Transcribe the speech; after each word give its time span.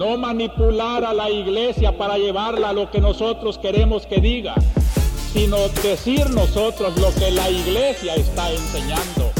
no 0.00 0.16
manipular 0.16 1.04
a 1.04 1.12
la 1.12 1.28
iglesia 1.28 1.94
para 1.98 2.16
llevarla 2.16 2.70
a 2.70 2.72
lo 2.72 2.90
que 2.90 3.02
nosotros 3.02 3.58
queremos 3.58 4.06
que 4.06 4.18
diga, 4.18 4.54
sino 5.34 5.68
decir 5.82 6.30
nosotros 6.30 6.96
lo 6.96 7.14
que 7.16 7.30
la 7.30 7.50
iglesia 7.50 8.14
está 8.14 8.50
enseñando. 8.50 9.30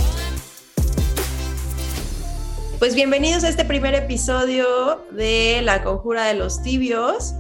Pues 2.79 2.95
bienvenidos 2.95 3.43
a 3.45 3.49
este 3.49 3.65
primer 3.65 3.95
episodio 3.95 5.01
de 5.13 5.63
La 5.63 5.83
Conjura 5.83 6.27
de 6.27 6.35
los 6.35 6.63
Tibios. 6.63 7.33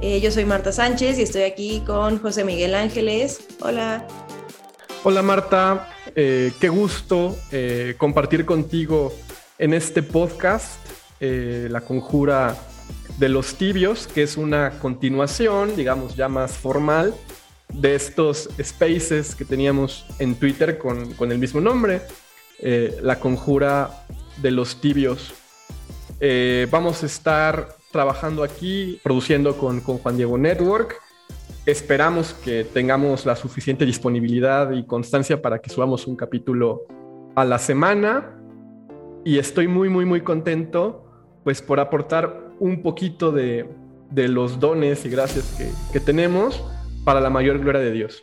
Eh, 0.00 0.22
yo 0.22 0.30
soy 0.30 0.46
Marta 0.46 0.72
Sánchez 0.72 1.18
y 1.18 1.22
estoy 1.24 1.42
aquí 1.42 1.82
con 1.86 2.18
José 2.20 2.42
Miguel 2.42 2.74
Ángeles. 2.74 3.48
Hola. 3.60 4.06
Hola 5.04 5.20
Marta, 5.20 5.90
eh, 6.16 6.52
qué 6.58 6.70
gusto 6.70 7.36
eh, 7.50 7.96
compartir 7.98 8.46
contigo 8.46 9.12
en 9.58 9.74
este 9.74 10.02
podcast 10.02 10.82
La 11.22 11.82
Conjura 11.82 12.56
de 13.18 13.28
los 13.28 13.54
Tibios, 13.54 14.06
que 14.06 14.22
es 14.22 14.36
una 14.36 14.78
continuación, 14.80 15.76
digamos, 15.76 16.16
ya 16.16 16.28
más 16.28 16.52
formal 16.52 17.14
de 17.72 17.94
estos 17.94 18.48
spaces 18.60 19.34
que 19.34 19.44
teníamos 19.44 20.04
en 20.18 20.34
Twitter 20.34 20.78
con, 20.78 21.14
con 21.14 21.30
el 21.30 21.38
mismo 21.38 21.60
nombre, 21.60 22.02
La 23.02 23.20
Conjura 23.20 24.04
de 24.38 24.50
los 24.50 24.80
Tibios. 24.80 25.32
vamos 26.70 27.02
a 27.02 27.06
estar 27.06 27.76
trabajando 27.92 28.42
aquí, 28.42 28.98
produciendo 29.04 29.56
con, 29.56 29.80
Juan 29.80 30.16
Diego 30.16 30.36
Network. 30.36 30.96
Esperamos 31.64 32.34
que 32.34 32.64
tengamos 32.64 33.24
la 33.24 33.36
suficiente 33.36 33.86
disponibilidad 33.86 34.72
y 34.72 34.84
constancia 34.84 35.40
para 35.40 35.60
que 35.60 35.70
subamos 35.70 36.08
un 36.08 36.16
capítulo 36.16 36.86
a 37.36 37.44
la 37.44 37.58
semana. 37.58 38.36
Y 39.24 39.38
estoy 39.38 39.68
muy, 39.68 39.88
muy, 39.88 40.04
muy 40.04 40.22
contento 40.22 41.11
pues 41.44 41.62
por 41.62 41.80
aportar 41.80 42.52
un 42.58 42.82
poquito 42.82 43.32
de, 43.32 43.68
los 44.14 44.60
dones 44.60 45.04
y 45.04 45.08
gracias 45.08 45.44
que, 45.92 46.00
tenemos 46.00 46.62
para 47.04 47.20
la 47.20 47.30
mayor 47.30 47.58
gloria 47.58 47.80
de 47.80 47.92
Dios. 47.92 48.22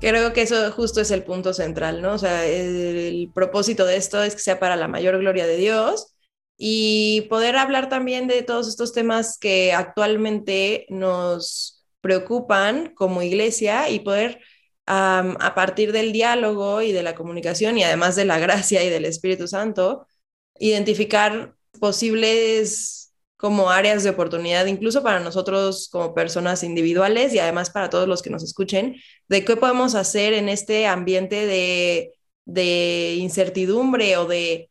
Creo 0.00 0.32
que 0.32 0.42
eso 0.42 0.72
justo 0.72 1.00
es 1.00 1.10
el 1.10 1.24
punto 1.24 1.52
central, 1.52 2.00
¿no? 2.00 2.14
O 2.14 2.18
sea, 2.18 2.46
el 2.46 3.30
propósito 3.34 3.84
de 3.84 3.96
esto 3.96 4.22
es 4.22 4.34
que 4.34 4.40
sea 4.40 4.58
para 4.58 4.76
la 4.76 4.88
mayor 4.88 5.18
gloria 5.18 5.46
de 5.46 5.56
Dios 5.56 6.14
y 6.56 7.26
poder 7.28 7.56
hablar 7.56 7.88
también 7.88 8.26
de 8.26 8.42
todos 8.42 8.66
estos 8.66 8.92
temas 8.92 9.38
que 9.38 9.72
actualmente 9.72 10.86
nos 10.88 11.86
preocupan 12.00 12.94
como 12.94 13.22
iglesia 13.22 13.90
y 13.90 14.00
poder 14.00 14.40
a 14.86 15.52
partir 15.54 15.92
del 15.92 16.10
diálogo 16.10 16.82
y 16.82 16.90
de 16.90 17.04
la 17.04 17.14
comunicación 17.14 17.78
y 17.78 17.84
además 17.84 18.16
de 18.16 18.24
la 18.24 18.40
gracia 18.40 18.82
y 18.82 18.90
del 18.90 19.04
Espíritu 19.04 19.46
Santo, 19.46 20.06
identificar 20.58 21.54
posibles 21.80 23.12
como 23.36 23.70
áreas 23.70 24.04
de 24.04 24.10
oportunidad, 24.10 24.66
incluso 24.66 25.02
para 25.02 25.18
nosotros 25.18 25.88
como 25.90 26.14
personas 26.14 26.62
individuales 26.62 27.32
y 27.32 27.38
además 27.38 27.70
para 27.70 27.88
todos 27.88 28.06
los 28.06 28.20
que 28.20 28.28
nos 28.28 28.44
escuchen, 28.44 28.96
de 29.28 29.44
qué 29.44 29.56
podemos 29.56 29.94
hacer 29.94 30.34
en 30.34 30.50
este 30.50 30.86
ambiente 30.86 31.46
de, 31.46 32.12
de 32.44 33.14
incertidumbre 33.18 34.18
o 34.18 34.26
de 34.26 34.70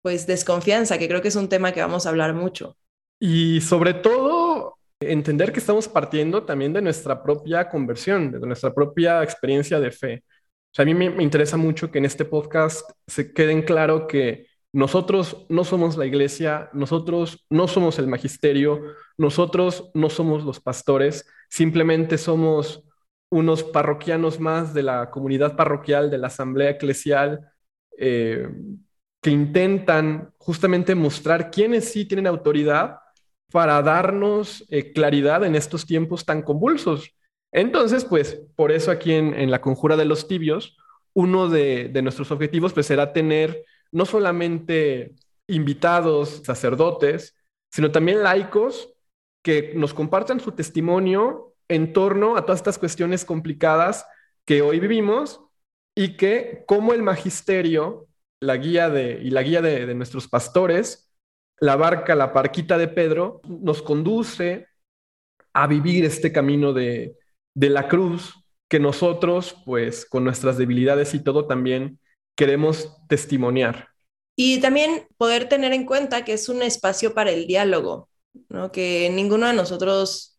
pues 0.00 0.26
desconfianza, 0.26 0.98
que 0.98 1.08
creo 1.08 1.22
que 1.22 1.28
es 1.28 1.36
un 1.36 1.48
tema 1.48 1.72
que 1.72 1.80
vamos 1.80 2.06
a 2.06 2.10
hablar 2.10 2.34
mucho. 2.34 2.76
Y 3.18 3.60
sobre 3.60 3.94
todo, 3.94 4.76
entender 5.00 5.52
que 5.52 5.60
estamos 5.60 5.88
partiendo 5.88 6.44
también 6.44 6.72
de 6.72 6.82
nuestra 6.82 7.22
propia 7.22 7.68
conversión, 7.68 8.30
de 8.32 8.40
nuestra 8.40 8.72
propia 8.72 9.22
experiencia 9.22 9.80
de 9.80 9.90
fe. 9.90 10.24
O 10.26 10.74
sea, 10.74 10.82
a 10.84 10.86
mí 10.86 10.94
me, 10.94 11.22
interesa 11.22 11.56
mucho 11.56 11.90
que 11.90 11.98
en 11.98 12.04
este 12.04 12.24
podcast 12.24 12.90
se 13.06 13.32
quede 13.32 13.52
en 13.52 13.62
claro 13.62 14.06
que 14.06 14.46
nosotros 14.72 15.44
no 15.50 15.64
somos 15.64 15.98
la 15.98 16.06
iglesia, 16.06 16.70
nosotros 16.72 17.44
no 17.50 17.68
somos 17.68 17.98
el 17.98 18.06
magisterio, 18.06 18.80
nosotros 19.18 19.90
no 19.92 20.08
somos 20.08 20.44
los 20.44 20.60
pastores, 20.60 21.26
simplemente 21.50 22.16
somos 22.16 22.82
unos 23.30 23.62
parroquianos 23.62 24.40
más 24.40 24.72
de 24.72 24.82
la 24.82 25.10
comunidad 25.10 25.56
parroquial, 25.56 26.10
de 26.10 26.18
la 26.18 26.28
asamblea 26.28 26.70
eclesial, 26.70 27.52
eh, 27.98 28.48
que 29.20 29.30
intentan 29.30 30.32
justamente 30.38 30.94
mostrar 30.94 31.50
quiénes 31.50 31.92
sí 31.92 32.06
tienen 32.06 32.26
autoridad 32.26 32.98
para 33.52 33.80
darnos 33.82 34.64
eh, 34.70 34.92
claridad 34.92 35.44
en 35.44 35.54
estos 35.54 35.86
tiempos 35.86 36.24
tan 36.24 36.42
convulsos. 36.42 37.14
Entonces, 37.52 38.06
pues, 38.06 38.40
por 38.56 38.72
eso 38.72 38.90
aquí 38.90 39.12
en, 39.12 39.50
la 39.50 39.60
Conjura 39.60 39.96
de 39.96 40.06
los 40.06 40.26
Tibios, 40.26 40.78
uno 41.12 41.48
de, 41.50 41.90
de, 41.92 42.00
nuestros 42.02 42.30
objetivos 42.30 42.72
pues 42.72 42.86
será 42.86 43.12
tener 43.12 43.64
no 43.92 44.06
solamente 44.06 45.14
invitados, 45.46 46.42
sacerdotes, 46.44 47.36
sino 47.70 47.92
también 47.92 48.22
laicos 48.22 48.92
que 49.42 49.72
nos 49.74 49.94
compartan 49.94 50.40
su 50.40 50.52
testimonio 50.52 51.54
en 51.68 51.92
torno 51.92 52.36
a 52.36 52.44
todas 52.44 52.60
estas 52.60 52.78
cuestiones 52.78 53.24
complicadas 53.24 54.06
que 54.44 54.62
hoy 54.62 54.80
vivimos 54.80 55.40
y 55.94 56.16
que 56.16 56.64
como 56.66 56.92
el 56.92 57.02
magisterio 57.02 58.08
la 58.40 58.56
guía 58.56 58.90
de, 58.90 59.20
y 59.22 59.30
la 59.30 59.42
guía 59.42 59.62
de, 59.62 59.94
nuestros 59.94 60.26
pastores, 60.26 61.14
la 61.60 61.76
barca, 61.76 62.16
la 62.16 62.32
parquita 62.32 62.76
de 62.76 62.88
Pedro, 62.88 63.40
nos 63.44 63.82
conduce 63.82 64.66
a 65.52 65.68
vivir 65.68 66.04
este 66.04 66.32
camino 66.32 66.72
de, 66.72 67.16
de 67.54 67.70
la 67.70 67.86
cruz 67.86 68.34
que 68.68 68.80
nosotros, 68.80 69.56
pues 69.64 70.04
con 70.04 70.24
nuestras 70.24 70.58
debilidades 70.58 71.14
y 71.14 71.22
todo, 71.22 71.46
también 71.46 72.00
queremos 72.36 72.88
testimoniar. 73.08 73.88
Y 74.36 74.60
también 74.60 75.06
poder 75.18 75.48
tener 75.48 75.72
en 75.72 75.84
cuenta 75.84 76.24
que 76.24 76.32
es 76.32 76.48
un 76.48 76.62
espacio 76.62 77.14
para 77.14 77.30
el 77.30 77.46
diálogo, 77.46 78.08
¿no? 78.48 78.72
que 78.72 79.10
ninguno 79.10 79.46
de 79.46 79.52
nosotros 79.52 80.38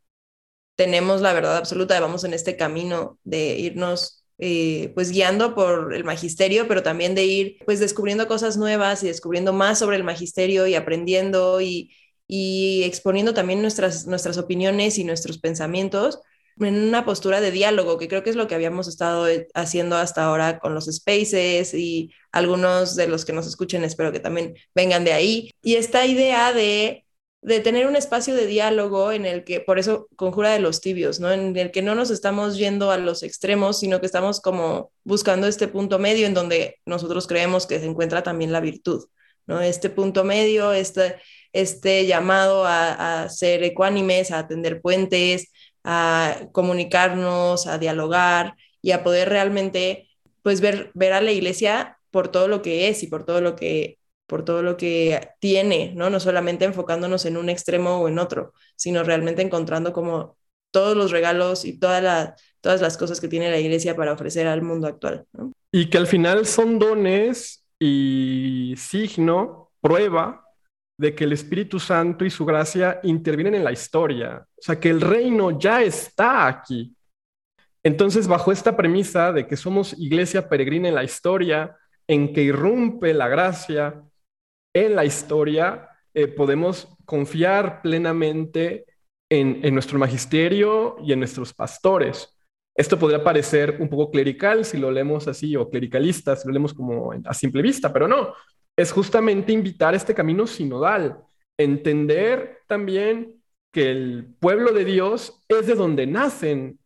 tenemos 0.75 1.21
la 1.21 1.33
verdad 1.33 1.57
absoluta, 1.57 1.99
vamos 1.99 2.23
en 2.23 2.33
este 2.33 2.57
camino 2.57 3.19
de 3.23 3.59
irnos 3.59 4.23
eh, 4.39 4.91
pues 4.95 5.11
guiando 5.11 5.53
por 5.53 5.93
el 5.93 6.03
magisterio, 6.03 6.67
pero 6.67 6.81
también 6.81 7.13
de 7.13 7.25
ir 7.25 7.57
pues 7.65 7.79
descubriendo 7.79 8.27
cosas 8.27 8.57
nuevas 8.57 9.03
y 9.03 9.07
descubriendo 9.07 9.53
más 9.53 9.79
sobre 9.79 9.97
el 9.97 10.03
magisterio 10.03 10.65
y 10.67 10.75
aprendiendo 10.75 11.61
y, 11.61 11.91
exponiendo 12.27 13.35
también 13.35 13.61
nuestras, 13.61 14.07
nuestras 14.07 14.39
opiniones 14.39 14.97
y 14.97 15.03
nuestros 15.03 15.37
pensamientos 15.37 16.19
en 16.59 16.75
una 16.75 17.05
postura 17.05 17.41
de 17.41 17.51
diálogo, 17.51 17.97
que 17.97 18.07
creo 18.07 18.23
que 18.23 18.29
es 18.29 18.35
lo 18.35 18.47
que 18.47 18.55
habíamos 18.55 18.87
estado 18.87 19.27
eh, 19.27 19.47
haciendo 19.53 19.95
hasta 19.97 20.25
ahora 20.25 20.59
con 20.59 20.73
los 20.73 20.85
spaces 20.85 21.73
y 21.73 22.11
algunos 22.31 22.95
de 22.95 23.07
los 23.07 23.25
que 23.25 23.33
nos 23.33 23.47
escuchen 23.47 23.83
espero 23.83 24.11
que 24.11 24.19
también 24.19 24.55
vengan 24.75 25.03
de 25.03 25.13
ahí. 25.13 25.51
Y 25.61 25.75
esta 25.75 26.05
idea 26.05 26.53
de 26.53 27.03
de 27.43 27.59
tener 27.59 27.87
un 27.87 27.95
espacio 27.95 28.35
de 28.35 28.47
diálogo 28.47 29.11
en 29.11 29.25
el 29.25 29.43
que, 29.43 29.59
por 29.59 29.77
eso 29.77 30.07
conjura 30.15 30.51
de 30.53 30.59
los 30.59 30.81
tibios, 30.81 31.19
¿no? 31.19 31.31
En 31.31 31.55
el 31.57 31.71
que 31.71 31.81
no 31.81 31.93
nos 31.93 32.09
estamos 32.09 32.57
yendo 32.57 32.89
a 32.89 32.97
los 32.97 33.21
extremos, 33.21 33.79
sino 33.79 33.99
que 33.99 34.05
estamos 34.05 34.39
como 34.39 34.91
buscando 35.03 35.47
este 35.47 35.67
punto 35.67 35.99
medio 35.99 36.25
en 36.25 36.33
donde 36.33 36.79
nosotros 36.85 37.27
creemos 37.27 37.67
que 37.67 37.79
se 37.79 37.85
encuentra 37.85 38.23
también 38.23 38.53
la 38.53 38.61
virtud, 38.61 39.07
¿no? 39.45 39.61
Este 39.61 39.89
punto 39.89 40.23
medio, 40.23 40.71
este, 40.71 41.17
este 41.51 42.05
llamado 42.05 42.65
a, 42.65 43.27
ser 43.29 43.63
ecuánimes, 43.63 44.31
a 44.31 44.39
atender 44.39 44.81
puentes, 44.81 45.51
a 45.83 46.47
comunicarnos, 46.51 47.67
a 47.67 47.77
dialogar 47.77 48.55
y 48.81 48.91
a 48.91 49.03
poder 49.03 49.29
realmente, 49.29 50.09
pues, 50.41 50.61
ver, 50.61 50.91
ver 50.93 51.13
a 51.13 51.21
la 51.21 51.31
iglesia 51.31 51.97
por 52.11 52.27
todo 52.29 52.47
lo 52.47 52.61
que 52.61 52.87
es 52.89 53.03
y 53.03 53.07
por 53.07 53.25
todo 53.25 53.41
lo 53.41 53.55
que 53.55 53.97
por 54.25 54.45
todo 54.45 54.63
lo 54.63 54.77
que 54.77 55.29
tiene, 55.39 55.93
¿no? 55.95 56.09
No 56.09 56.19
solamente 56.19 56.65
enfocándonos 56.65 57.25
en 57.25 57.37
un 57.37 57.49
extremo 57.49 57.97
o 57.97 58.07
en 58.07 58.17
otro, 58.17 58.53
sino 58.75 59.03
realmente 59.03 59.41
encontrando 59.41 59.93
como 59.93 60.37
todos 60.71 60.97
los 60.97 61.11
regalos 61.11 61.65
y 61.65 61.77
todas 61.77 62.33
las 62.63 62.97
cosas 62.97 63.21
que 63.21 63.27
tiene 63.27 63.51
la 63.51 63.59
iglesia 63.59 63.95
para 63.95 64.13
ofrecer 64.13 64.47
al 64.47 64.63
mundo 64.63 64.87
actual. 64.87 65.25
Y 65.71 65.89
que 65.89 65.97
al 65.99 66.07
final 66.07 66.47
son 66.47 66.79
dones 66.79 67.63
y 67.77 68.73
signo, 68.77 69.71
prueba 69.81 70.42
de 71.03 71.13
que 71.13 71.25
el 71.25 71.33
Espíritu 71.33 71.81
Santo 71.81 72.23
y 72.23 72.29
su 72.29 72.45
gracia 72.45 73.01
intervienen 73.03 73.55
en 73.55 73.65
la 73.65 73.73
historia. 73.73 74.47
O 74.57 74.61
sea, 74.61 74.79
que 74.79 74.89
el 74.89 75.01
reino 75.01 75.59
ya 75.59 75.83
está 75.83 76.47
aquí. 76.47 76.95
Entonces, 77.83 78.25
bajo 78.25 78.53
esta 78.53 78.77
premisa 78.77 79.33
de 79.33 79.45
que 79.45 79.57
somos 79.57 79.99
iglesia 79.99 80.47
peregrina 80.47 80.87
en 80.87 80.95
la 80.95 81.03
historia, 81.03 81.75
en 82.07 82.31
que 82.31 82.43
irrumpe 82.43 83.13
la 83.13 83.27
gracia, 83.27 84.01
en 84.73 84.95
la 84.95 85.03
historia, 85.03 85.89
eh, 86.13 86.27
podemos 86.27 86.87
confiar 87.03 87.81
plenamente 87.81 88.85
en, 89.29 89.73
nuestro 89.73 89.99
magisterio 89.99 90.95
y 91.03 91.11
en 91.11 91.19
nuestros 91.19 91.53
pastores. 91.53 92.33
Esto 92.73 92.97
podría 92.97 93.21
parecer 93.21 93.75
un 93.81 93.89
poco 93.89 94.09
clerical 94.09 94.63
si 94.63 94.77
lo 94.77 94.89
leemos 94.89 95.27
así, 95.27 95.53
o 95.57 95.69
clericalista 95.69 96.37
si 96.37 96.47
lo 96.47 96.53
leemos 96.53 96.73
como 96.73 97.11
a 97.11 97.33
simple 97.33 97.61
vista, 97.61 97.91
pero 97.91 98.07
no. 98.07 98.33
Es 98.77 98.91
justamente 98.91 99.53
invitar 99.53 99.93
este 99.93 100.13
camino 100.13 100.47
sinodal, 100.47 101.23
entender 101.57 102.61
también 102.67 103.41
que 103.71 103.91
el 103.91 104.35
pueblo 104.39 104.71
de 104.71 104.85
Dios 104.85 105.43
es 105.47 105.67
de 105.67 105.75
donde 105.75 106.07
nacen 106.07 106.79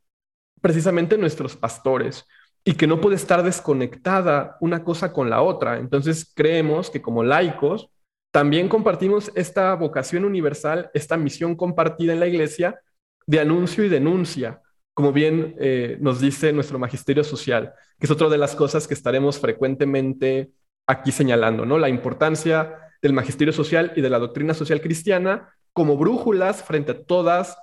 precisamente 0.62 1.18
nuestros 1.18 1.56
pastores 1.56 2.25
y 2.63 2.74
que 2.74 2.88
no 2.88 3.00
puede 3.00 3.16
estar 3.16 3.44
desconectada 3.44 4.57
una 4.60 4.84
cosa 4.84 5.13
con 5.13 5.30
la 5.30 5.42
otra. 5.42 5.78
Entonces 5.78 6.31
creemos 6.36 6.89
que 6.89 7.01
como 7.01 7.24
laicos 7.24 7.89
también 8.31 8.68
compartimos 8.68 9.31
esta 9.36 9.74
vocación 9.75 10.25
universal, 10.25 10.92
esta 10.94 11.18
misión 11.18 11.56
compartida 11.56 12.13
en 12.13 12.19
la 12.19 12.28
iglesia 12.28 12.81
de 13.25 13.39
anuncio 13.39 13.84
y 13.84 13.89
denuncia, 13.89 14.62
como 14.94 15.12
bien 15.12 15.56
eh, 15.60 15.98
nos 16.01 16.19
dice 16.19 16.51
nuestro 16.54 16.80
magisterio 16.80 17.24
social, 17.24 17.74
que 18.00 18.06
es 18.06 18.12
otra 18.12 18.30
de 18.30 18.38
las 18.38 18.56
cosas 18.56 18.88
que 18.88 18.94
estaremos 18.94 19.39
frecuentemente 19.39 20.51
aquí 20.88 21.12
señalando, 21.12 21.66
¿no? 21.66 21.78
La 21.78 21.89
importancia 21.89 22.80
del 23.01 23.13
magisterio 23.13 23.54
social 23.54 23.94
y 23.95 24.01
de 24.01 24.10
la 24.10 24.19
doctrina 24.19 24.54
social 24.54 24.81
cristiana 24.81 25.54
como 25.74 25.98
brújulas 25.98 26.63
frente 26.63 26.92
a 26.94 27.04
todas 27.04 27.57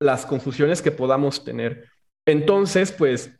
las 0.00 0.24
confusiones 0.24 0.80
que 0.80 0.92
podamos 0.92 1.44
tener. 1.44 1.88
Entonces, 2.26 2.92
pues, 2.92 3.32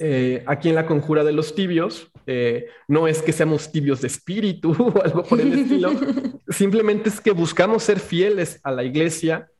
eh, 0.00 0.44
aquí 0.46 0.68
en 0.68 0.76
la 0.76 0.86
conjura 0.86 1.24
de 1.24 1.32
los 1.32 1.54
tibios, 1.54 2.10
eh, 2.26 2.68
no 2.86 3.08
es 3.08 3.20
que 3.20 3.32
seamos 3.32 3.72
tibios 3.72 4.00
de 4.00 4.06
espíritu 4.06 4.70
o 4.78 5.02
algo 5.02 5.24
por 5.24 5.40
el 5.40 5.52
estilo, 5.52 5.90
simplemente 6.48 7.08
es 7.08 7.20
que 7.20 7.32
buscamos 7.32 7.82
ser 7.82 7.98
fieles 7.98 8.60
a 8.62 8.70
la 8.70 8.84
iglesia 8.84 9.50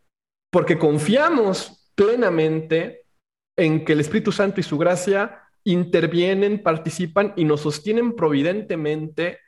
porque 0.50 0.78
confiamos 0.78 1.90
plenamente 1.94 3.04
en 3.58 3.84
que 3.84 3.92
el 3.92 4.00
Espíritu 4.00 4.32
Santo 4.32 4.60
y 4.60 4.62
su 4.62 4.78
gracia 4.78 5.42
intervienen, 5.72 6.62
participan 6.62 7.32
y 7.36 7.44
nos 7.44 7.62
sostienen 7.62 8.14
providentemente 8.14 9.38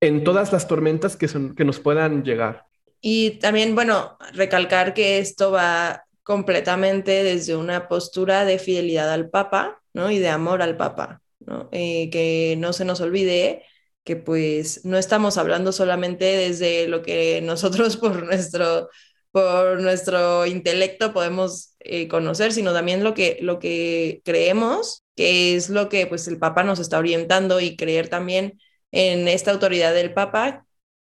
en 0.00 0.24
todas 0.24 0.52
las 0.52 0.68
tormentas 0.68 1.16
que, 1.16 1.28
que 1.56 1.64
nos 1.64 1.80
puedan 1.80 2.24
llegar. 2.24 2.66
Y 3.00 3.38
también, 3.38 3.74
bueno, 3.74 4.16
recalcar 4.32 4.94
que 4.94 5.18
esto 5.18 5.50
va 5.50 6.04
completamente 6.22 7.22
desde 7.22 7.54
una 7.54 7.86
postura 7.88 8.44
de 8.44 8.58
fidelidad 8.58 9.12
al 9.12 9.30
Papa, 9.30 9.80
¿no? 9.92 10.10
Y 10.10 10.18
de 10.18 10.28
amor 10.28 10.62
al 10.62 10.76
Papa, 10.76 11.20
¿no? 11.40 11.68
Eh, 11.70 12.08
que 12.10 12.56
no 12.58 12.72
se 12.72 12.84
nos 12.84 13.00
olvide 13.00 13.62
que 14.04 14.16
pues 14.16 14.84
no 14.84 14.98
estamos 14.98 15.38
hablando 15.38 15.72
solamente 15.72 16.24
desde 16.24 16.86
lo 16.88 17.02
que 17.02 17.40
nosotros 17.42 17.96
por 17.98 18.22
nuestro, 18.24 18.90
por 19.30 19.80
nuestro 19.80 20.46
intelecto 20.46 21.12
podemos 21.12 21.74
eh, 21.80 22.08
conocer, 22.08 22.52
sino 22.52 22.72
también 22.72 23.02
lo 23.02 23.14
que, 23.14 23.38
lo 23.40 23.58
que 23.58 24.20
creemos, 24.24 25.03
que 25.16 25.56
es 25.56 25.70
lo 25.70 25.88
que 25.88 26.06
pues 26.06 26.28
el 26.28 26.38
Papa 26.38 26.64
nos 26.64 26.78
está 26.78 26.98
orientando 26.98 27.60
y 27.60 27.76
creer 27.76 28.08
también 28.08 28.60
en 28.92 29.28
esta 29.28 29.50
autoridad 29.50 29.94
del 29.94 30.14
Papa, 30.14 30.66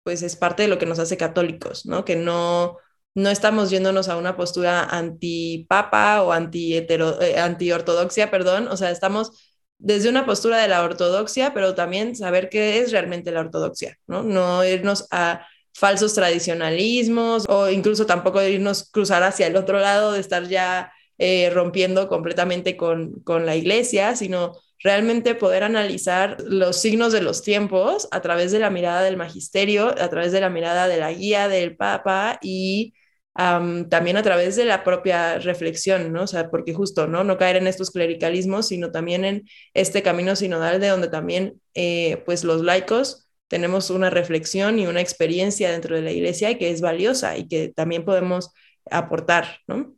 pues 0.04 0.24
es 0.24 0.36
parte 0.36 0.64
de 0.64 0.70
lo 0.70 0.78
que 0.80 0.86
nos 0.86 1.00
hace 1.00 1.18
católicos, 1.18 1.86
¿no? 1.86 2.06
Que 2.06 2.16
no, 2.16 2.78
no 3.16 3.30
estamos 3.30 3.70
yéndonos 3.70 4.10
a 4.10 4.18
una 4.18 4.36
postura 4.38 4.84
antipapa 4.86 6.24
o 6.24 6.32
anti, 6.32 6.76
eh, 6.78 7.40
anti 7.40 7.72
ortodoxia, 7.72 8.32
perdón, 8.32 8.68
o 8.68 8.78
sea, 8.78 8.92
estamos 8.92 9.32
desde 9.78 10.10
una 10.10 10.26
postura 10.26 10.58
de 10.60 10.68
la 10.68 10.84
ortodoxia, 10.84 11.54
pero 11.54 11.76
también 11.76 12.16
saber 12.16 12.50
qué 12.50 12.80
es 12.80 12.92
realmente 12.92 13.32
la 13.32 13.42
ortodoxia, 13.42 13.98
¿no? 14.08 14.24
No 14.24 14.64
irnos 14.64 15.08
a 15.12 15.46
falsos 15.74 16.14
tradicionalismos 16.14 17.46
o 17.50 17.70
incluso 17.70 18.06
tampoco 18.06 18.42
irnos 18.44 18.90
cruzar 18.92 19.24
hacia 19.24 19.48
el 19.48 19.56
otro 19.56 19.80
lado 19.80 20.12
de 20.12 20.20
estar 20.20 20.48
ya 20.48 20.92
eh, 21.24 21.52
rompiendo 21.52 22.08
completamente 22.08 22.76
con, 22.76 23.22
con 23.24 23.46
la 23.46 23.56
iglesia, 23.56 24.16
sino 24.16 24.54
realmente 24.80 25.36
poder 25.36 25.64
analizar 25.64 26.38
los 26.42 26.78
signos 26.82 27.14
de 27.14 27.22
los 27.22 27.44
tiempos 27.44 28.08
a 28.10 28.22
través 28.22 28.52
de 28.52 28.58
la 28.58 28.72
mirada 28.72 29.04
del 29.04 29.18
magisterio, 29.18 29.90
a 29.90 30.10
través 30.10 30.32
de 30.32 30.42
la 30.42 30.50
mirada 30.50 30.88
de 30.88 30.98
la 30.98 31.14
guía 31.14 31.48
del 31.48 31.76
Papa 31.78 32.40
y 32.42 32.94
también 33.36 34.18
a 34.18 34.24
través 34.24 34.56
de 34.56 34.66
la 34.66 34.84
propia 34.84 35.38
reflexión, 35.40 36.12
¿no? 36.12 36.24
O 36.24 36.28
sea, 36.28 36.50
porque 36.50 36.74
justo, 36.74 37.08
¿no? 37.08 37.24
No 37.24 37.38
caer 37.38 37.58
en 37.58 37.68
estos 37.68 37.92
clericalismos, 37.92 38.68
sino 38.68 38.92
también 38.92 39.24
en 39.26 39.44
este 39.76 40.02
camino 40.04 40.36
sinodal 40.36 40.82
de 40.82 40.88
donde 40.88 41.08
también, 41.08 41.62
eh, 41.76 42.24
pues 42.26 42.44
los 42.44 42.62
laicos 42.62 43.30
tenemos 43.48 43.92
una 43.92 44.10
reflexión 44.10 44.80
y 44.80 44.88
una 44.88 45.02
experiencia 45.02 45.72
dentro 45.72 45.96
de 45.96 46.02
la 46.02 46.12
iglesia 46.12 46.58
que 46.58 46.72
es 46.72 46.82
valiosa 46.82 47.38
y 47.38 47.48
que 47.48 47.70
también 47.70 48.06
podemos 48.06 48.52
aportar, 48.90 49.60
¿no? 49.68 49.96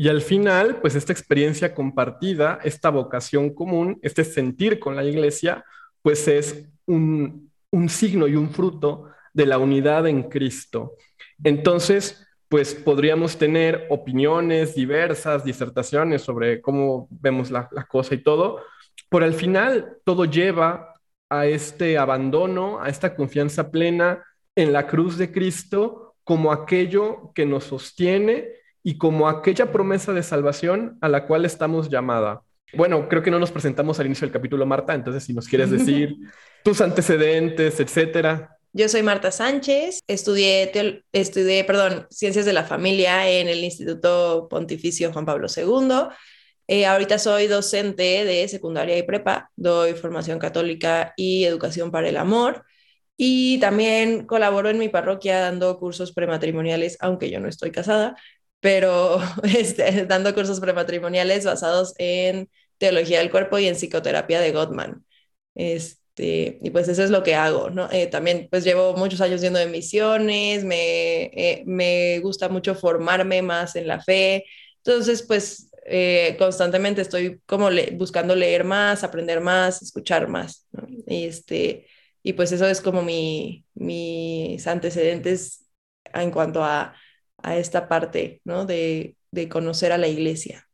Y 0.00 0.08
al 0.08 0.22
final, 0.22 0.80
pues 0.80 0.94
esta 0.94 1.12
experiencia 1.12 1.74
compartida, 1.74 2.58
esta 2.64 2.88
vocación 2.88 3.52
común, 3.52 3.98
este 4.00 4.24
sentir 4.24 4.80
con 4.80 4.96
la 4.96 5.04
iglesia, 5.04 5.62
pues 6.00 6.26
es 6.26 6.64
un, 6.86 7.50
signo 7.86 8.26
y 8.26 8.34
un 8.34 8.48
fruto 8.48 9.10
de 9.34 9.44
la 9.44 9.58
unidad 9.58 10.06
en 10.06 10.22
Cristo. 10.22 10.94
Entonces, 11.44 12.26
pues 12.48 12.74
podríamos 12.74 13.36
tener 13.36 13.88
opiniones 13.90 14.74
diversas, 14.74 15.44
disertaciones 15.44 16.22
sobre 16.22 16.62
cómo 16.62 17.06
vemos 17.10 17.50
la, 17.50 17.68
la, 17.70 17.84
cosa 17.84 18.14
y 18.14 18.22
todo, 18.22 18.62
pero 19.10 19.26
al 19.26 19.34
final 19.34 19.98
todo 20.06 20.24
lleva 20.24 20.94
a 21.28 21.44
este 21.44 21.98
abandono, 21.98 22.80
a 22.80 22.88
esta 22.88 23.14
confianza 23.14 23.70
plena 23.70 24.24
en 24.56 24.72
la 24.72 24.86
cruz 24.86 25.18
de 25.18 25.30
Cristo 25.30 26.14
como 26.24 26.52
aquello 26.52 27.32
que 27.34 27.44
nos 27.44 27.64
sostiene 27.64 28.59
y 28.82 28.98
como 28.98 29.28
aquella 29.28 29.72
promesa 29.72 30.12
de 30.12 30.22
salvación 30.22 30.98
a 31.00 31.08
la 31.08 31.26
cual 31.26 31.44
estamos 31.44 31.90
llamada. 31.90 32.42
Bueno, 32.74 33.08
creo 33.08 33.22
que 33.22 33.30
no 33.30 33.38
nos 33.38 33.50
presentamos 33.50 33.98
al 33.98 34.06
inicio 34.06 34.26
del 34.26 34.32
capítulo, 34.32 34.64
Marta, 34.66 34.94
entonces 34.94 35.24
si 35.24 35.32
nos 35.32 35.48
quieres 35.48 35.70
decir 35.72 36.16
tus 36.62 36.80
antecedentes, 36.80 37.80
etcétera. 37.80 38.56
Yo 38.72 38.88
soy 38.88 39.02
Marta 39.02 39.32
Sánchez, 39.32 40.00
estudié, 40.06 40.70
estudié 41.12 41.64
perdón, 41.64 42.06
Ciencias 42.10 42.46
de 42.46 42.52
la 42.52 42.64
Familia 42.64 43.28
en 43.28 43.48
el 43.48 43.64
Instituto 43.64 44.46
Pontificio 44.48 45.12
Juan 45.12 45.26
Pablo 45.26 45.48
II. 45.54 46.08
Eh, 46.68 46.86
ahorita 46.86 47.18
soy 47.18 47.48
docente 47.48 48.24
de 48.24 48.46
secundaria 48.46 48.96
y 48.96 49.02
prepa, 49.02 49.50
doy 49.56 49.94
formación 49.94 50.38
católica 50.38 51.14
y 51.16 51.44
educación 51.44 51.90
para 51.90 52.08
el 52.08 52.16
amor. 52.16 52.64
Y 53.16 53.58
también 53.58 54.24
colaboro 54.24 54.70
en 54.70 54.78
mi 54.78 54.88
parroquia 54.88 55.40
dando 55.40 55.76
cursos 55.78 56.12
prematrimoniales, 56.12 56.96
aunque 57.00 57.28
yo 57.28 57.40
no 57.40 57.48
estoy 57.48 57.72
casada, 57.72 58.16
pero 58.60 59.20
este, 59.44 60.06
dando 60.06 60.34
cursos 60.34 60.60
prematrimoniales 60.60 61.44
basados 61.44 61.94
en 61.98 62.48
teología 62.78 63.18
del 63.18 63.30
cuerpo 63.30 63.58
y 63.58 63.66
en 63.66 63.74
psicoterapia 63.74 64.40
de 64.40 64.52
Gottman. 64.52 65.04
Este, 65.54 66.58
y 66.62 66.70
pues 66.70 66.88
eso 66.88 67.02
es 67.02 67.10
lo 67.10 67.22
que 67.22 67.34
hago, 67.34 67.70
¿no? 67.70 67.90
Eh, 67.92 68.06
también 68.06 68.48
pues 68.50 68.64
llevo 68.64 68.94
muchos 68.94 69.20
años 69.20 69.40
yendo 69.40 69.58
de 69.58 69.66
misiones, 69.66 70.64
me, 70.64 71.24
eh, 71.24 71.62
me 71.66 72.20
gusta 72.20 72.48
mucho 72.48 72.74
formarme 72.74 73.42
más 73.42 73.76
en 73.76 73.86
la 73.86 74.00
fe, 74.00 74.44
entonces 74.78 75.22
pues 75.22 75.70
eh, 75.86 76.36
constantemente 76.38 77.02
estoy 77.02 77.40
como 77.46 77.68
buscando 77.94 78.36
leer 78.36 78.64
más, 78.64 79.02
aprender 79.04 79.40
más, 79.40 79.82
escuchar 79.82 80.28
más, 80.28 80.66
¿no? 80.72 80.86
Y, 81.06 81.24
este, 81.24 81.86
y 82.22 82.32
pues 82.34 82.52
eso 82.52 82.66
es 82.66 82.80
como 82.80 83.02
mi, 83.02 83.64
mis 83.74 84.66
antecedentes 84.66 85.66
en 86.12 86.30
cuanto 86.30 86.62
a 86.64 86.94
a 87.42 87.56
esta 87.56 87.88
parte, 87.88 88.40
¿no? 88.44 88.66
De, 88.66 89.16
de 89.30 89.48
conocer 89.48 89.92
a 89.92 89.98
la 89.98 90.08
iglesia. 90.08 90.66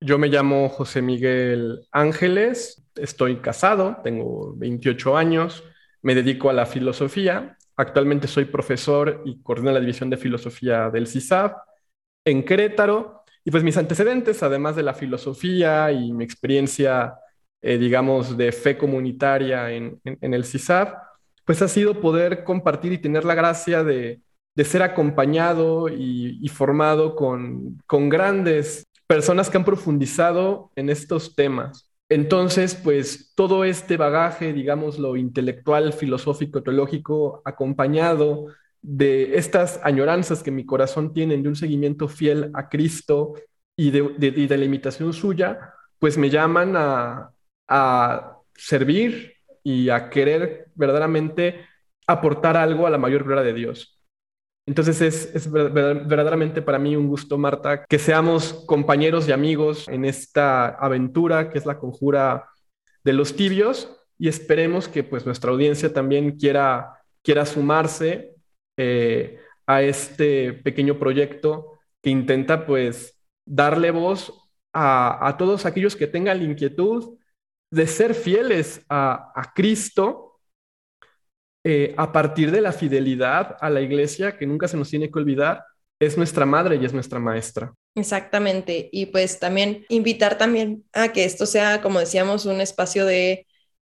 Yo 0.00 0.18
me 0.18 0.28
llamo 0.28 0.68
José 0.70 1.02
Miguel 1.02 1.86
Ángeles, 1.92 2.82
estoy 2.96 3.36
casado, 3.36 3.98
tengo 4.02 4.54
28 4.56 5.16
años, 5.16 5.62
me 6.00 6.14
dedico 6.14 6.48
a 6.48 6.54
la 6.54 6.64
filosofía. 6.64 7.58
Actualmente 7.76 8.26
soy 8.26 8.46
profesor 8.46 9.22
y 9.26 9.42
coordino 9.42 9.72
la 9.72 9.80
división 9.80 10.08
de 10.08 10.16
filosofía 10.16 10.88
del 10.90 11.06
CISAF 11.06 11.52
en 12.24 12.44
Querétaro. 12.44 13.24
Y 13.44 13.50
pues 13.50 13.62
mis 13.62 13.76
antecedentes, 13.76 14.42
además 14.42 14.76
de 14.76 14.82
la 14.82 14.94
filosofía 14.94 15.92
y 15.92 16.12
mi 16.12 16.24
experiencia, 16.24 17.14
eh, 17.60 17.76
digamos, 17.76 18.36
de 18.36 18.52
fe 18.52 18.78
comunitaria 18.78 19.70
en, 19.70 20.00
en 20.04 20.34
el 20.34 20.44
CISAF, 20.44 20.94
pues 21.44 21.60
ha 21.60 21.68
sido 21.68 22.00
poder 22.00 22.44
compartir 22.44 22.92
y 22.92 22.98
tener 22.98 23.24
la 23.24 23.34
gracia 23.34 23.82
de, 23.84 24.20
de 24.54 24.64
ser 24.64 24.82
acompañado 24.82 25.88
y, 25.88 26.46
formado 26.48 27.14
con, 27.16 27.78
grandes 27.88 28.86
personas 29.06 29.50
que 29.50 29.56
han 29.56 29.64
profundizado 29.64 30.70
en 30.76 30.90
estos 30.90 31.34
temas. 31.34 31.90
Entonces, 32.08 32.74
pues 32.74 33.32
todo 33.36 33.64
este 33.64 33.96
bagaje, 33.96 34.52
digamos, 34.52 34.98
lo 34.98 35.16
intelectual, 35.16 35.92
filosófico, 35.92 36.62
teológico, 36.62 37.40
acompañado 37.44 38.46
de 38.82 39.36
estas 39.36 39.80
añoranzas 39.84 40.42
que 40.42 40.50
mi 40.50 40.66
corazón 40.66 41.12
tiene 41.12 41.36
de 41.36 41.48
un 41.48 41.56
seguimiento 41.56 42.08
fiel 42.08 42.50
a 42.54 42.68
Cristo 42.68 43.34
y 43.76 43.90
de, 43.90 44.58
la 44.58 44.64
imitación 44.64 45.12
suya, 45.12 45.74
pues 45.98 46.18
me 46.18 46.30
llaman 46.30 46.74
a, 46.76 47.30
a 47.68 48.36
servir 48.56 49.34
y 49.62 49.90
a 49.90 50.10
querer 50.10 50.68
verdaderamente 50.74 51.66
aportar 52.06 52.56
algo 52.56 52.86
a 52.86 52.90
la 52.90 52.98
mayor 52.98 53.24
gloria 53.24 53.44
de 53.44 53.54
Dios. 53.54 53.99
Entonces 54.70 55.32
es, 55.34 55.50
verdaderamente 55.50 56.62
para 56.62 56.78
mí 56.78 56.94
un 56.94 57.08
gusto, 57.08 57.36
Marta, 57.36 57.84
que 57.86 57.98
seamos 57.98 58.52
compañeros 58.68 59.26
y 59.26 59.32
amigos 59.32 59.88
en 59.88 60.04
esta 60.04 60.68
aventura 60.68 61.50
que 61.50 61.58
es 61.58 61.66
la 61.66 61.76
conjura 61.76 62.48
de 63.02 63.12
los 63.12 63.34
tibios 63.34 64.00
y 64.16 64.28
esperemos 64.28 64.86
que 64.86 65.02
pues 65.02 65.26
nuestra 65.26 65.50
audiencia 65.50 65.92
también 65.92 66.38
quiera, 66.38 67.00
quiera 67.20 67.46
sumarse 67.46 68.36
eh, 68.76 69.40
a 69.66 69.82
este 69.82 70.52
pequeño 70.52 71.00
proyecto 71.00 71.80
que 72.00 72.10
intenta 72.10 72.64
pues 72.64 73.20
darle 73.44 73.90
voz 73.90 74.52
a, 74.72 75.34
todos 75.36 75.66
aquellos 75.66 75.96
que 75.96 76.06
tengan 76.06 76.38
la 76.38 76.44
inquietud 76.44 77.18
de 77.72 77.88
ser 77.88 78.14
fieles 78.14 78.86
a, 78.88 79.32
a 79.34 79.52
Cristo 79.52 80.29
eh, 81.64 81.94
a 81.96 82.12
partir 82.12 82.50
de 82.50 82.60
la 82.60 82.72
fidelidad 82.72 83.56
a 83.60 83.70
la 83.70 83.80
iglesia, 83.80 84.36
que 84.36 84.46
nunca 84.46 84.68
se 84.68 84.76
nos 84.76 84.90
tiene 84.90 85.10
que 85.10 85.18
olvidar, 85.18 85.64
es 86.00 86.16
nuestra 86.16 86.46
madre 86.46 86.76
y 86.76 86.84
es 86.84 86.92
nuestra 86.94 87.18
maestra. 87.18 87.74
Exactamente. 87.94 88.88
Y 88.92 89.06
pues 89.06 89.38
también 89.38 89.84
invitar 89.88 90.38
también 90.38 90.84
a 90.92 91.12
que 91.12 91.24
esto 91.24 91.44
sea, 91.46 91.82
como 91.82 91.98
decíamos, 91.98 92.46
un 92.46 92.60
espacio 92.60 93.04
de, 93.04 93.46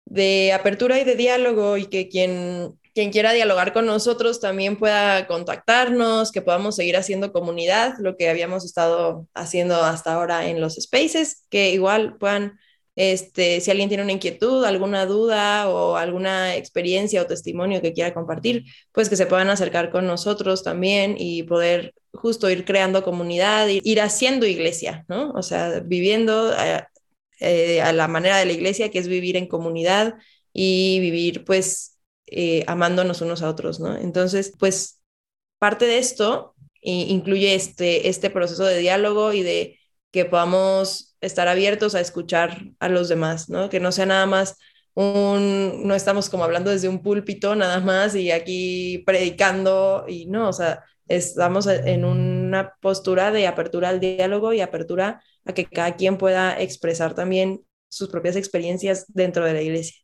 de 0.07 0.53
apertura 0.53 0.99
y 1.01 1.05
de 1.05 1.17
diálogo 1.17 1.77
y 1.77 1.87
que 1.87 2.09
quien, 2.09 2.79
quien 2.95 3.11
quiera 3.13 3.33
dialogar 3.33 3.73
con 3.73 3.87
nosotros 3.87 4.41
también 4.41 4.77
pueda 4.77 5.27
contactarnos, 5.27 6.33
que 6.33 6.43
podamos 6.43 6.77
seguir 6.77 6.97
haciendo 6.97 7.33
comunidad, 7.33 7.95
lo 7.99 8.17
que 8.17 8.31
habíamos 8.31 8.65
estado 8.65 9.27
haciendo 9.35 9.83
hasta 9.83 10.15
ahora 10.15 10.49
en 10.49 10.61
los 10.61 10.77
spaces, 10.77 11.47
que 11.51 11.71
igual 11.73 12.17
puedan 12.19 12.59
este, 12.97 13.61
si 13.61 13.71
alguien 13.71 13.89
tiene 13.89 14.03
una 14.05 14.13
inquietud, 14.13 14.65
alguna 14.65 15.07
duda 15.07 15.69
o 15.69 15.97
alguna 15.97 16.57
experiencia 16.57 17.23
o 17.23 17.27
testimonio 17.27 17.81
que 17.81 17.93
quiera 17.93 18.13
compartir, 18.15 18.65
pues 18.93 19.09
que 19.09 19.17
se 19.17 19.27
puedan 19.27 19.49
acercar 19.51 19.91
con 19.91 20.07
nosotros 20.07 20.63
también 20.63 21.17
y 21.19 21.45
poder 21.45 21.95
justo 22.13 22.51
ir 22.51 22.65
creando 22.65 23.05
comunidad, 23.05 23.69
ir 23.69 24.01
haciendo 24.01 24.47
iglesia, 24.47 25.05
¿no? 25.09 25.31
O 25.33 25.43
sea, 25.43 25.81
viviendo 25.81 26.53
a, 26.53 26.89
eh, 27.41 27.81
a 27.81 27.93
la 27.93 28.09
manera 28.09 28.39
de 28.39 28.47
la 28.47 28.53
iglesia, 28.53 28.91
que 28.91 28.99
es 28.99 29.09
vivir 29.09 29.37
en 29.37 29.47
comunidad 29.47 30.15
y 30.53 30.99
vivir 31.01 31.45
pues 31.45 31.99
eh, 32.27 32.65
amándonos 32.67 33.23
unos 33.23 33.43
a 33.43 33.49
otros, 33.49 33.81
¿no? 33.81 33.97
Entonces, 33.97 34.53
pues 34.59 35.01
parte 35.59 35.87
de 35.87 35.99
esto 35.99 36.55
incluye 36.83 37.55
este, 37.55 38.09
este 38.09 38.31
proceso 38.31 38.65
de 38.65 38.79
diálogo 38.79 39.33
y 39.33 39.43
de 39.43 39.80
que 40.11 40.25
podamos 40.25 41.17
estar 41.21 41.49
abiertos 41.49 41.95
a 41.95 42.01
escuchar 42.01 42.65
a 42.79 42.89
los 42.89 43.09
demás, 43.09 43.49
¿no? 43.49 43.69
Que 43.71 43.81
no 43.81 43.93
sea 43.93 44.07
nada 44.07 44.27
más 44.27 44.57
un, 44.95 45.87
no 45.87 45.95
estamos 45.95 46.29
como 46.29 46.45
hablando 46.45 46.71
desde 46.71 46.89
un 46.89 47.03
púlpito 47.03 47.55
nada 47.55 47.81
más 47.81 48.15
y 48.15 48.31
aquí 48.31 49.03
predicando 49.07 50.05
y 50.09 50.27
no, 50.27 50.49
o 50.49 50.53
sea, 50.53 50.85
estamos 51.09 51.67
en 51.67 52.05
una 52.05 52.75
postura 52.81 53.31
de 53.31 53.47
apertura 53.47 53.89
al 53.89 54.01
diálogo 54.01 54.53
y 54.53 54.61
apertura 54.61 55.23
a 55.45 55.53
que 55.53 55.65
cada 55.67 55.97
quien 55.97 56.17
pueda 56.19 56.61
expresar 56.61 57.15
también 57.15 57.61
sus 57.89 58.09
propias 58.09 58.37
experiencias 58.37 59.07
dentro 59.09 59.45
de 59.45 59.53
la 59.53 59.63
iglesia. 59.63 59.97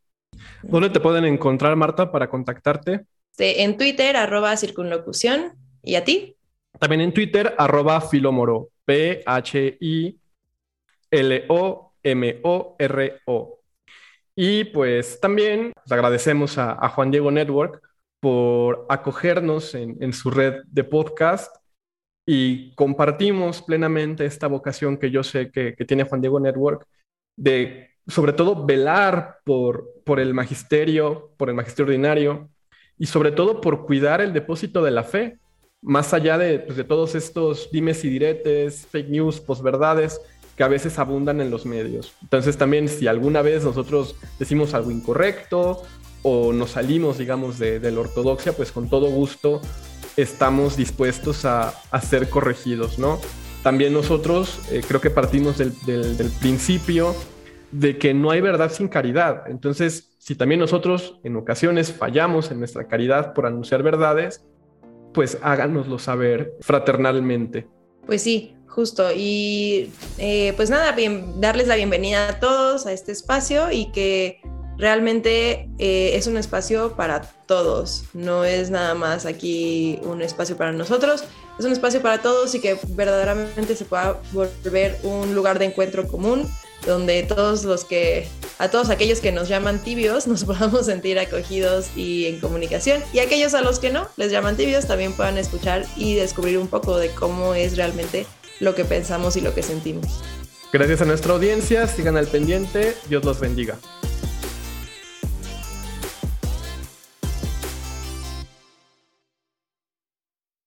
¿Dónde 0.63 0.91
te 0.91 1.01
pueden 1.01 1.25
encontrar, 1.25 1.77
Marta, 1.77 2.11
para 2.11 2.29
contactarte? 2.29 3.07
En 3.39 3.77
Twitter, 3.77 4.17
arroba 4.17 4.57
circunlocución. 4.57 5.53
¿Y 5.83 5.95
a 5.95 6.05
ti? 6.05 6.37
También 6.81 7.01
en 7.01 7.15
Twitter, 7.15 7.55
arroba 7.59 8.01
filomoro. 8.01 8.71
P-H-I-L-O-M-O-R-O. 8.87 10.23
Y 14.39 14.65
pues 14.65 15.21
también 15.21 15.73
pues, 15.75 15.93
agradecemos 15.93 16.59
a, 16.59 16.89
Juan 16.91 17.11
Diego 17.11 17.31
Network 17.31 17.83
por 18.21 18.87
acogernos 18.89 19.75
en, 19.75 20.13
su 20.13 20.31
red 20.31 20.63
de 20.67 20.85
podcast 20.85 21.55
y 22.27 22.75
compartimos 22.75 23.63
plenamente 23.63 24.27
esta 24.27 24.47
vocación 24.47 24.99
que 24.99 25.11
yo 25.11 25.23
sé 25.23 25.51
que, 25.51 25.73
tiene 25.87 26.05
Juan 26.05 26.21
Diego 26.21 26.41
Network 26.41 26.87
de 27.37 27.91
sobre 28.07 28.33
todo 28.33 28.65
velar 28.65 29.39
por, 29.45 29.93
por 30.05 30.21
el 30.21 30.33
magisterio, 30.35 31.33
por 31.37 31.49
el 31.49 31.55
magisterio 31.55 31.87
ordinario 31.87 32.51
y 32.99 33.07
sobre 33.07 33.33
todo 33.33 33.61
por 33.61 33.85
cuidar 33.85 34.21
el 34.21 34.33
depósito 34.33 34.83
de 34.83 34.91
la 34.91 35.03
fe, 35.03 35.39
más 35.87 36.13
allá 36.13 36.37
pues, 36.67 36.77
de, 36.77 36.83
todos 36.83 37.15
estos 37.15 37.71
dimes 37.71 38.05
y 38.05 38.09
diretes, 38.11 38.89
fake 38.91 39.09
news, 39.09 39.39
posverdades 39.39 40.21
que 40.57 40.65
a 40.65 40.69
veces 40.69 40.99
abundan 40.99 41.41
en 41.41 41.49
los 41.49 41.65
medios. 41.65 42.13
Entonces 42.23 42.57
también 42.57 42.89
si 42.89 43.07
alguna 43.07 43.41
vez 43.41 43.63
nosotros 43.63 44.17
decimos 44.41 44.75
algo 44.75 44.91
incorrecto 44.91 45.85
o 46.23 46.53
nos 46.53 46.73
salimos, 46.73 47.19
digamos, 47.19 47.61
de, 47.61 47.79
la 47.79 48.01
ortodoxia, 48.01 48.53
pues 48.53 48.73
con 48.73 48.91
todo 48.91 49.07
gusto 49.11 49.61
estamos 50.17 50.77
dispuestos 50.77 51.45
a, 51.45 51.73
ser 52.03 52.29
corregidos, 52.31 52.99
¿no? 52.99 53.21
También 53.63 53.93
nosotros 53.93 54.59
eh, 54.73 54.83
creo 54.87 55.01
que 55.01 55.11
partimos 55.11 55.57
del, 55.57 55.73
del 55.85 56.31
principio 56.41 57.15
de 57.71 57.97
que 57.97 58.13
no 58.13 58.33
hay 58.33 58.41
verdad 58.41 58.73
sin 58.73 58.89
caridad. 58.89 59.45
Entonces, 59.47 60.17
si 60.19 60.35
también 60.35 60.59
nosotros 60.59 61.21
en 61.23 61.37
ocasiones 61.37 61.93
fallamos 61.93 62.51
en 62.51 62.59
nuestra 62.59 62.89
caridad 62.89 63.35
por 63.35 63.47
anunciar 63.47 63.85
verdades, 63.85 64.45
pues 65.17 65.39
háganoslo 65.41 65.99
saber 65.99 66.53
fraternalmente. 66.61 67.67
Pues 68.05 68.21
sí, 68.23 68.55
justo. 68.69 69.11
Y 69.17 69.91
eh, 70.19 70.53
pues 70.57 70.69
nada, 70.69 70.93
bien, 70.93 71.41
darles 71.41 71.69
la 71.69 71.75
bienvenida 71.75 72.29
a 72.29 72.39
todos 72.39 72.85
a 72.85 72.93
este 72.93 73.13
espacio 73.13 73.73
y 73.73 73.91
que 73.93 74.43
realmente 74.77 75.71
eh, 75.79 76.11
es 76.13 76.27
un 76.27 76.37
espacio 76.37 76.97
para 76.97 77.23
todos. 77.23 78.05
No 78.13 78.45
es 78.45 78.69
nada 78.69 78.95
más 78.95 79.25
aquí 79.25 79.99
un 80.03 80.21
espacio 80.21 80.59
para 80.59 80.73
nosotros, 80.73 81.25
es 81.59 81.65
un 81.65 81.73
espacio 81.73 82.03
para 82.03 82.21
todos 82.21 82.55
y 82.55 82.61
que 82.61 82.79
verdaderamente 82.89 83.75
se 83.75 83.87
pueda 83.87 84.21
volver 84.35 84.99
un 85.03 85.35
lugar 85.35 85.59
de 85.59 85.65
encuentro 85.65 86.07
común 86.07 86.47
donde 86.85 87.23
todos 87.23 87.65
los 87.65 87.87
que, 87.87 88.29
a 88.59 88.71
todos 88.71 88.91
aquellos 88.91 89.21
que 89.21 89.33
nos 89.33 89.49
llaman 89.49 89.83
tibios, 89.83 90.27
nos 90.27 90.45
podamos 90.47 90.87
sentir 90.87 91.19
acogidos 91.19 91.89
y 91.97 92.27
en 92.27 92.41
comunicación. 92.41 93.03
Y 93.13 93.19
aquellos 93.21 93.55
a 93.55 93.61
los 93.61 93.79
que 93.79 93.91
no 93.91 94.09
les 94.17 94.31
llaman 94.31 94.57
tibios 94.57 94.87
también 94.87 95.13
puedan 95.13 95.39
escuchar 95.39 95.85
y 95.97 96.15
descubrir 96.15 96.59
un 96.59 96.69
poco 96.69 96.97
de 96.99 97.11
cómo 97.11 97.55
es 97.55 97.77
realmente 97.77 98.27
lo 98.61 98.75
que 98.75 98.85
pensamos 98.85 99.37
y 99.37 99.41
lo 99.41 99.55
que 99.55 99.63
sentimos. 99.63 100.07
Gracias 100.73 101.01
a 101.01 101.05
nuestra 101.05 101.33
audiencia, 101.33 101.87
sigan 101.87 102.17
al 102.17 102.27
pendiente, 102.27 102.97
Dios 103.09 103.25
los 103.25 103.41
bendiga. 103.41 103.79